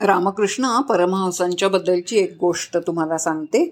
रामकृष्ण 0.00 0.80
परमहंसांच्या 0.88 1.68
बद्दलची 1.68 2.18
एक 2.18 2.36
गोष्ट 2.40 2.76
तुम्हाला 2.86 3.18
सांगते. 3.18 3.62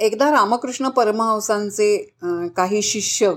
एकदा 0.00 0.30
रामकृष्ण 0.30 0.88
परमहंसांचे 0.88 1.96
काही 2.56 2.82
शिष्य 2.82 3.32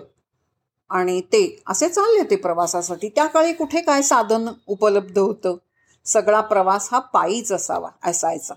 आणि 0.90 1.20
ते 1.34 1.42
असे 1.68 1.90
चालले 1.90 2.20
होते 2.20 2.36
प्रवासासाठी. 2.36 3.10
त्या 3.10 3.26
काळी 3.26 3.54
कुठे 3.54 3.82
काय 3.82 4.02
साधन 4.02 4.48
उपलब्ध 4.68 5.18
होतं? 5.20 5.56
सगळा 6.06 6.42
प्रवास 6.42 6.88
हा 6.92 7.00
पायीच 7.14 7.52
असावा 7.52 7.90
असायचा. 8.06 8.54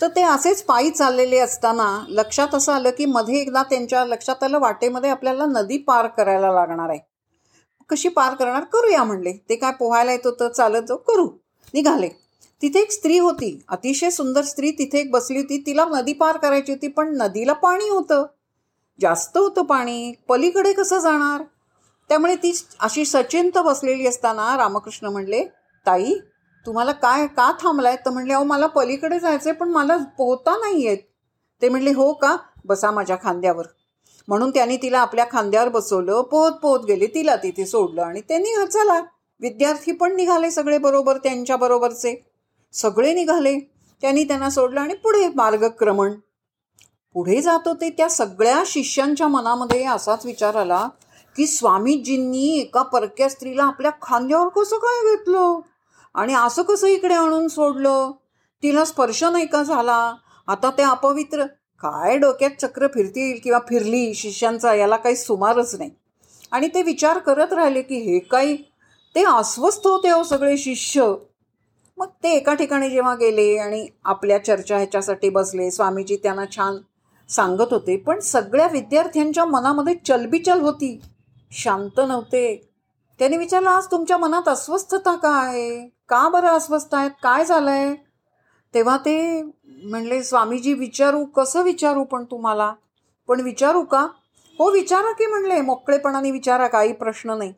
तर 0.00 0.08
ते 0.16 0.22
असेच 0.22 0.62
पायी 0.64 0.90
चाललेले 0.90 1.38
असताना 1.38 1.86
लक्षात 2.08 2.54
असं 2.54 2.72
आलं 2.72 2.90
की 2.98 3.04
मध्ये 3.06 3.40
एकदा 3.40 3.62
त्यांच्या 3.62 4.04
लक्षात 4.04 4.42
आलं 4.42 4.58
वाटेमध्ये 4.58 5.10
आपल्याला 5.10 5.46
नदी 5.46 5.78
पार 5.78 6.06
करायला 6.06 6.52
लागणार 6.52 6.88
आहे. 6.88 6.98
कशी 7.90 8.08
पार 8.08 8.34
करणार? 8.34 8.64
करूया 8.64 9.02
म्हणले. 9.04 9.32
ते 9.48 9.56
काय 9.56 9.72
पोहायला 9.72 10.12
येत 10.12 10.26
होतं? 10.26 10.48
चालत 10.48 10.82
जाऊ. 10.88 10.96
करू. 10.98 11.28
निघाले. 11.74 12.08
तिथे 12.64 12.80
एक 12.80 12.92
स्त्री 12.92 13.18
होती. 13.18 13.64
अतिशय 13.68 14.10
सुंदर 14.10 14.42
स्त्री 14.42 14.70
तिथे 14.70 14.98
एक 14.98 15.10
बसली 15.10 15.36
होती. 15.38 15.58
तिला 15.66 15.84
नदी 15.84 16.12
पार 16.12 16.36
करायची 16.36 16.72
होती 16.72 16.88
पण 16.88 17.16
नदीला 17.16 17.52
पाणी 17.52 17.88
होतं. 17.88 18.24
जास्त 19.00 19.36
होतं 19.38 19.62
पाणी. 19.62 20.12
पलीकडे 20.28 20.72
कसं 20.72 20.98
जाणार? 20.98 21.42
त्यामुळे 22.08 22.36
ती 22.36 22.52
अशी 22.80 23.04
सचिंत 23.04 23.58
बसलेली 23.58 24.06
असताना 24.06 24.56
रामकृष्ण 24.56 25.06
म्हणले 25.06 25.44
ताई 25.86 26.14
तुम्हाला 26.66 26.92
काय 26.92 27.26
का 27.26 27.52
थांबलाय? 27.60 27.96
तर 27.96 28.10
म्हणले 28.10 28.32
अहो 28.32 28.44
मला 28.44 28.66
पलीकडे 28.66 29.18
जायचंय 29.18 29.52
पण 29.52 29.68
मला 29.68 29.96
पोहता 30.18 30.56
नाही 30.58 30.86
आहेत 30.86 30.98
ते 31.62 31.68
म्हणले 31.68 31.92
हो 31.92 32.12
का? 32.12 32.36
बसा 32.64 32.90
माझ्या 32.90 33.16
खांद्यावर. 33.22 33.66
म्हणून 34.28 34.50
त्यांनी 34.50 34.76
तिला 34.76 34.98
आपल्या 34.98 35.24
खांद्यावर 35.32 35.68
बसवलं. 35.68 36.22
पोहत 36.22 36.52
पोहत 36.52 36.84
गेले. 36.84 37.06
तिला 37.06 37.36
तिथे 37.36 37.66
सोडलं 37.66 38.02
आणि 38.02 38.20
ते 38.20 38.38
निघा 38.38 38.66
चला 38.66 39.00
विद्यार्थी 39.40 39.92
पण 39.92 40.16
निघाले 40.16 40.50
सगळे 40.50 40.78
बरोबर 40.78 41.16
त्यांच्या 41.16 41.56
बरोबरचे. 41.56 42.33
सगळे 42.74 43.14
निघाले. 43.14 43.58
त्यांनी 44.00 44.24
त्यांना 44.24 44.50
सोडलं 44.50 44.80
आणि 44.80 44.94
पुढे 44.94 45.28
मार्गक्रमण. 45.34 46.12
पुढे 47.14 47.42
जात 47.42 47.68
होते 47.68 47.90
त्या 47.90 48.08
सगळ्या 48.08 48.62
शिष्यांच्या 48.66 49.28
मनामध्ये 49.28 49.84
असाच 49.84 50.26
विचार 50.26 50.54
आला 50.54 50.88
की 51.36 51.46
स्वामीजींनी 51.46 52.58
एका 52.58 52.82
परक्या 52.82 53.28
स्त्रीला 53.28 53.64
आपल्या 53.64 53.90
खांद्यावर 54.02 54.48
कसं 54.48 54.76
काय 54.76 55.16
घेतलं? 55.16 55.60
आणि 56.14 56.34
असं 56.34 56.62
कसं 56.62 56.86
इकडे 56.86 57.14
आणून 57.14 57.48
सोडलं? 57.48 58.10
तिला 58.62 58.84
स्पर्श 58.84 59.24
नाही 59.24 59.46
का 59.46 59.62
झाला? 59.62 60.14
आता 60.46 60.70
ते 60.70 60.82
अपवित्र. 60.82 61.44
काय 61.80 62.18
डोक्यात 62.18 62.50
चक्र 62.60 62.86
फिरतील 62.86 63.40
किंवा 63.44 63.58
फिरली 63.58 64.14
शिष्यांचा 64.14 64.74
याला 64.74 64.96
काही 64.96 65.16
सुमारच 65.16 65.74
नाही. 65.74 65.90
आणि 66.52 66.68
ते 66.68 66.82
विचार 66.82 67.18
करत 67.18 67.52
राहिले 67.52 67.82
की 67.82 67.96
हे 67.96 68.18
काही 68.18 68.56
ते 69.14 69.24
अस्वस्थ 69.24 69.86
होते 69.86 70.10
हो 70.10 70.22
सगळे 70.22 70.56
शिष्य. 70.56 71.14
मग 71.96 72.06
ते 72.06 72.28
एका 72.28 72.54
ठिकाणी 72.54 72.90
जेव्हा 72.90 73.14
गेले 73.14 73.58
आणि 73.58 73.88
आपल्या 74.04 74.44
चर्चा 74.44 74.76
ह्याच्यासाठी 74.76 75.28
बसले 75.28 75.70
स्वामीजी 75.70 76.16
त्यांना 76.16 76.44
छान 76.56 76.76
सांगत 77.28 77.72
होते 77.72 77.96
पण 77.96 78.18
सगळ्या 78.18 78.66
विद्यार्थ्यांच्या 78.66 79.44
मनामध्ये 79.44 79.94
चलबिचल 79.94 80.60
होती. 80.60 81.00
शांत 81.52 82.00
नव्हते. 82.08 82.70
त्याने 83.18 83.36
विचारलं 83.36 83.70
आज 83.70 83.86
तुमच्या 83.86 84.16
मनात 84.18 84.48
अस्वस्थता 84.48 85.16
का 85.16 85.30
आहे? 85.30 85.88
का 86.08 86.28
बरं 86.28 86.48
अस्वस्थ 86.48 86.94
आहेत? 86.94 87.10
काय 87.22 87.44
झालंय? 87.44 87.94
तेव्हा 88.74 88.96
ते 88.96 89.42
म्हणले 89.66 90.22
स्वामीजी 90.22 90.74
विचारू 90.74 91.24
कसं 91.24 91.62
विचारू 91.62 92.04
पण 92.04 92.24
तुम्हाला? 92.24 92.72
पण 93.28 93.40
विचारू 93.40 93.82
का? 93.82 94.08
हो 94.58 94.70
विचारा 94.70 95.12
की 95.12 95.26
म्हणले. 95.26 95.60
मोकळेपणाने 95.60 96.30
विचारा 96.30 96.66
काही 96.66 96.92
प्रश्न 96.92 97.30
नाही. 97.30 97.52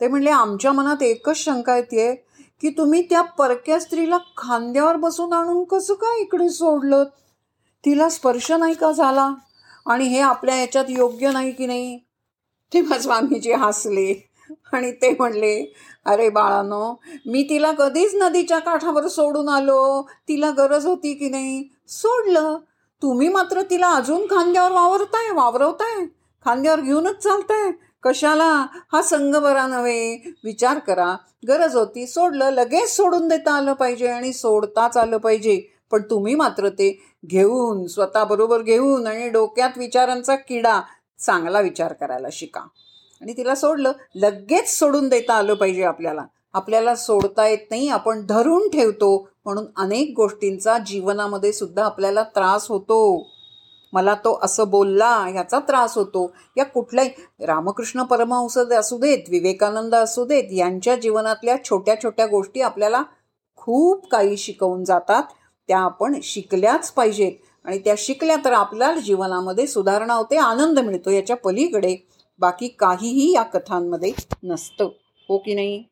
ते 0.00 0.08
म्हणले 0.08 0.30
आमच्या 0.30 0.72
मनात 0.72 1.02
एकच 1.02 1.36
शंका 1.36 1.76
येते 1.76 2.24
की 2.60 2.70
तुम्ही 2.70 3.02
त्या 3.02 3.22
परक्या 3.22 3.80
स्त्रीला 3.80 4.18
खांद्यावर 4.36 4.96
बसून 4.96 5.32
आणून 5.32 5.64
कसं 5.64 5.94
काय 5.94 6.20
इकडे 6.20 6.48
सोडलं? 6.48 7.04
तिला 7.84 8.08
स्पर्श 8.08 8.52
नाही 8.52 8.74
का 8.74 8.92
झाला? 8.92 9.34
आणि 9.86 10.04
हे 10.04 10.18
आपल्या 10.18 10.56
याच्यात 10.56 10.84
योग्य 10.88 11.30
नाही 11.32 11.52
की 11.52 11.66
नाही? 11.66 11.98
तेव्हा 12.74 12.98
स्वामीजी 12.98 13.52
हसले 13.52 14.30
आणि 14.72 14.92
ते 14.92 15.10
म्हणले 15.10 15.72
अरे 16.04 16.28
बाळानो 16.28 17.00
मी 17.26 17.42
तिला 17.42 17.72
कधीच 17.72 18.14
नदीच्या 18.14 18.58
काठावर 18.58 19.08
सोडून 19.08 19.48
आलो. 19.48 20.02
तिला 20.28 20.50
गरज 20.50 20.86
होती 20.86 21.14
की 21.14 21.28
नाही? 21.28 21.68
सोडलं. 21.88 22.58
तुम्ही 23.02 23.28
मात्र 23.28 23.62
तिला 23.62 23.88
अजून 23.88 24.26
खांद्यावर 24.26 24.72
वावरताय 24.72 25.30
वावरवताय. 25.30 26.06
खांद्यावर 26.44 26.80
घेऊनच 26.80 27.16
चालताय. 27.16 27.70
कशाला? 28.02 28.66
हा 28.92 29.02
संघ 29.02 29.36
बरा 29.36 29.66
नव्हे. 29.66 30.34
विचार 30.44 30.78
करा. 30.78 31.16
गरज 31.48 31.76
होती 31.76 32.06
सोडलं 32.06 32.50
लगेच 32.50 32.96
सोडून 32.96 33.28
देता 33.28 33.52
आलं 33.52 33.72
पाहिजे 33.72 34.08
आणि 34.08 34.32
सोडताच 34.32 34.96
आलं 34.96 35.16
पाहिजे. 35.16 35.62
पण 35.90 36.02
तुम्ही 36.02 36.34
मात्र 36.34 36.68
ते 36.68 37.02
घेऊन 37.26 37.86
स्वतःबरोबर 37.86 38.62
घेऊन 38.62 39.06
आणि 39.06 39.28
डोक्यात 39.28 39.70
विचारांचा 39.76 40.34
किडा 40.34 40.80
चांगला 41.18 41.60
विचार 41.60 41.92
करायला 41.92 42.28
शिका. 42.32 42.60
आणि 43.20 43.36
तिला 43.36 43.54
सोडलं 43.54 43.92
लगेच 44.14 44.78
सोडून 44.78 45.08
देता 45.08 45.34
आलं 45.34 45.54
पाहिजे 45.54 45.82
आपल्याला. 45.82 46.24
आपल्याला 46.52 46.94
सोडता 46.94 47.48
येत 47.48 47.66
नाही 47.70 47.88
आपण 47.88 48.26
धरून 48.26 48.68
ठेवतो. 48.68 49.28
म्हणून 49.44 49.64
अनेक 49.76 50.12
गोष्टींचा 50.16 50.78
जीवनामध्ये 50.78 51.52
सुद्धा 51.52 51.84
आपल्याला 51.84 52.22
त्रास 52.22 52.68
होतो. 52.68 53.26
मला 53.92 54.14
तो 54.14 54.38
असं 54.42 54.68
बोलला 54.70 55.08
ह्याचा 55.08 55.58
त्रास 55.58 55.96
होतो. 55.98 56.32
या 56.56 56.64
कुठल्याही 56.64 57.10
रामकृष्ण 57.46 58.02
परमहंस 58.02 58.58
असू 58.58 58.98
देत 58.98 59.18
विवेकानंद 59.28 59.94
असू 59.94 60.24
देत 60.24 60.52
यांच्या 60.52 60.96
जीवनातल्या 60.96 61.56
छोट्या 61.64 62.02
छोट्या 62.02 62.26
गोष्टी 62.26 62.60
आपल्याला 62.60 63.02
खूप 63.56 64.08
काही 64.08 64.36
शिकवून 64.36 64.84
जातात. 64.84 65.22
त्या 65.68 65.78
आपण 65.78 66.18
शिकल्याच 66.22 66.92
पाहिजेत. 66.92 67.32
आणि 67.64 67.78
त्या 67.78 67.94
शिकल्या 67.98 68.36
तर 68.44 68.52
आपल्या 68.52 68.94
जीवनामध्ये 68.94 69.66
सुधारणा 69.66 70.14
होते 70.14 70.36
आनंद 70.36 70.78
मिळतो 70.78 71.10
याच्या 71.10 71.36
पलीकडे. 71.36 71.96
बाकी 72.38 72.68
काहीही 72.68 73.32
या 73.34 73.42
कथांमध्ये 73.42 74.12
नसतं. 74.42 74.88
हो 75.28 75.38
की 75.38 75.54
नाही? 75.54 75.82